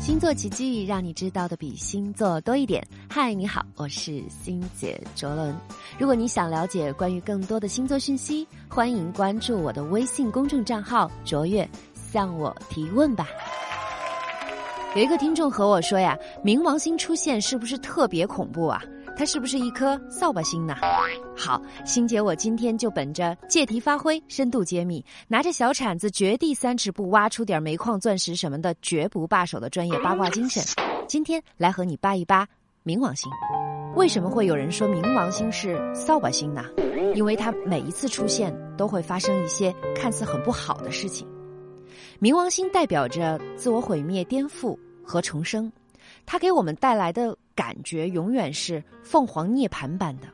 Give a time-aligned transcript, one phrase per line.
[0.00, 2.82] 星座奇迹，让你知道的比星座多一点。
[3.06, 5.54] 嗨，你好，我是星姐卓伦。
[5.98, 13.28] 如果你想了解关于更多的星座讯息，欢迎关注我的微信公众账号“卓越”，向我提问吧。
[14.96, 18.82] 有一个听众和我说呀，冥王星出现是不是特别恐怖啊？
[19.20, 20.76] 它是不是一颗扫把星呢？
[21.36, 30.64] 好，星姐，我今天就本着借题发挥、深度揭秘，拿着小铲子掘地三尺不，挖出点煤矿、钻石什么的，绝不罢手的专业八卦精神，
[31.06, 32.48] 今天来和你扒一扒
[32.82, 33.30] 冥王星。
[33.94, 36.64] 为什么会有人说冥王星是扫把星呢？
[37.14, 41.28] 因为它每一次出现都会发生一些看似很不好的事情。
[42.18, 45.70] 冥王星代表着自我毁灭、颠覆和重生，
[46.24, 47.36] 它给我们带来的。
[47.60, 50.26] 感觉永远是凤凰涅槃般的，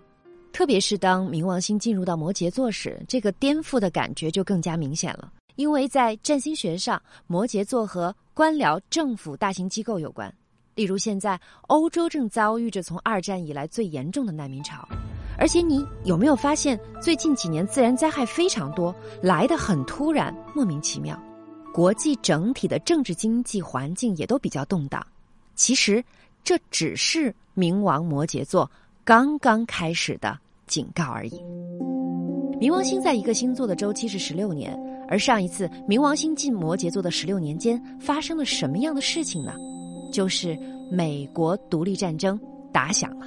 [0.53, 5.33] 特别是当冥王星进入到摩羯座时，这个颠覆的感觉就更加明显了。
[5.57, 10.33] 因为在占星学上，摩羯座和官僚、政府、大型机构有关。
[10.77, 14.89] 例如，现在欧洲正遭遇着从二战以来最严重的难民潮，
[15.37, 21.21] 而且你有没有发现，最近几年自然灾害非常多，来得很突然，莫名其妙。
[21.75, 25.05] 国际整体的政治经济环境也都比较动荡。
[25.57, 26.05] 其实。
[26.47, 28.71] 这只是冥王摩羯座
[29.03, 31.43] 刚刚开始的警告而已。
[32.61, 34.73] 冥王星在一个星座的周期是十六年，
[35.09, 39.55] 而上一次冥王星进摩羯座的十六年间发生了什么样的事情呢？
[40.13, 40.57] 就是
[40.89, 42.39] 美国独立战争
[42.73, 43.27] 打响了。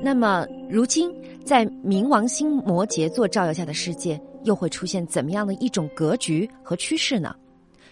[0.00, 1.12] 那么，如今
[1.44, 7.34] 在冥王星摩羯座照耀下的世界又会出现怎么样的一种格局和趋势呢？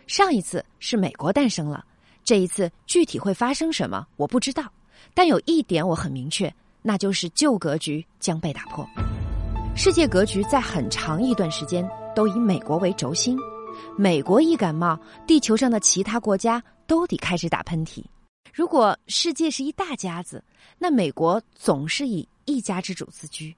[0.06, 1.84] 上一次是美国诞生了。
[2.24, 4.70] 这一次具体会发生什么，我不知道。
[5.14, 8.86] 但有一点我很明确，那就是旧格局将被打破。
[9.74, 13.36] 世界格局在很长一段时间都以美国为轴心，
[13.96, 18.04] 美国一感冒，地球上的其他国家都得开始打喷嚏。
[18.52, 20.44] 如果世界是一大家子，
[20.78, 23.54] 那美国总是以一家之主自居，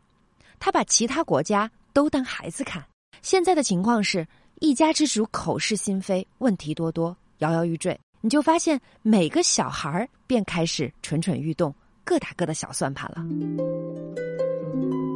[0.58, 2.82] 他把其他国家都当孩子看。
[3.20, 4.26] 现在的情况是
[4.60, 7.98] 一家之主口是心非，问题多多，摇摇欲坠。
[8.24, 11.74] 你就发现每个小孩儿便开始蠢蠢欲动，
[12.04, 13.22] 各打各的小算盘了。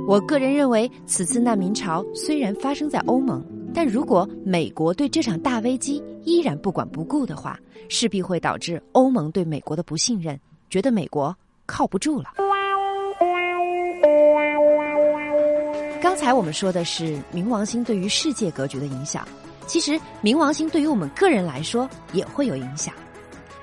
[0.06, 3.42] 我个人认为，此次难民潮虽然发生在欧盟，
[3.72, 7.58] 但如果美国对这场大危机依然不管不顾的话，
[7.88, 10.38] 势必会导致欧盟对美国的不信任，
[10.68, 12.34] 觉得美国靠不住了。
[16.02, 19.26] 刚才我们说的是冥王星对于世界格局的影响。
[19.68, 22.94] 其实，冥王星对于我们个人来说也会有影响，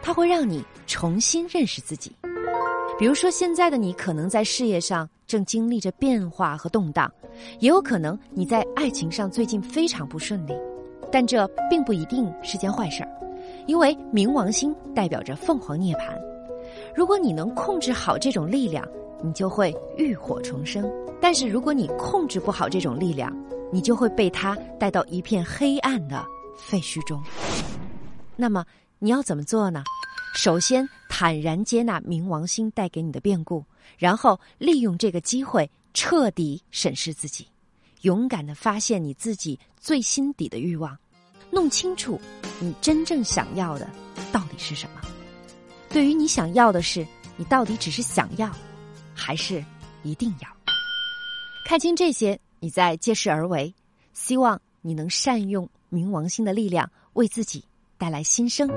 [0.04, 2.16] 它会让你重新认识自己。
[3.00, 7.12] 比如说，现在的你可能在事业上正经历着变化和动荡，
[7.60, 10.54] 也有可能你在爱情上最近非常不顺利，
[11.12, 13.10] 但这并不一定是件坏事儿，
[13.66, 16.16] 因为冥王星代表着凤凰涅槃。
[16.96, 18.88] 如果你能控制好这种力量，
[19.24, 20.84] 你就会浴火重生；
[21.20, 23.36] 但是如果你控制不好这种力量，
[23.75, 26.25] 你就会被他带到一片黑暗的
[26.58, 27.22] 废墟中。
[28.38, 28.66] 那么
[29.00, 29.84] 你要怎么做呢？
[30.34, 33.66] 首先，坦然接纳冥王星带给你的变故，
[33.97, 37.46] 然后利用这个机会彻底审视自己，
[38.03, 40.97] 勇敢的发现你自己最心底的欲望，
[41.52, 42.18] 弄清楚
[42.62, 43.90] 你真正想要的
[44.31, 45.02] 到底是什么。
[45.90, 48.50] 对于你想要的事，你到底只是想要，
[49.14, 49.62] 还是
[50.03, 50.47] 一定要？
[51.68, 52.40] 看清这些。
[52.60, 53.74] 你在借势而为，
[54.14, 57.64] 希望你能善用冥王星的力量，为自己
[57.98, 58.70] 带来新生。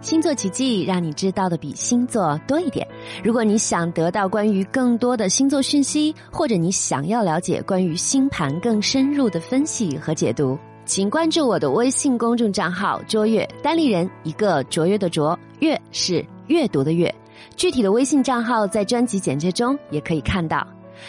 [0.00, 2.84] 星座奇迹让你知道的比星座多一点。
[3.22, 17.14] 如果你想得到关于更多的星座讯息，或者你想要了解关于星盘更深入的分析和解读，请关注我的微信公众账号“卓越单立人”，一个卓越的卓，越是阅读的阅。
[17.56, 20.66] 具体的微信账号在专辑简介中也可以看到。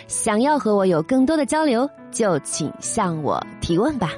[0.08, 4.10] 想要和我有更多的交流，就请向我提问吧。